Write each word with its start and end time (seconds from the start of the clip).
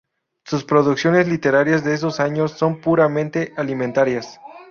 Sus 0.47 0.63
producciones 0.63 1.27
literarias 1.27 1.83
de 1.83 1.93
esos 1.93 2.19
años 2.19 2.53
son 2.53 2.81
puramente 2.81 3.53
alimentarias. 3.55 4.39